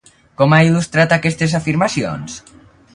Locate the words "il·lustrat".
0.69-1.15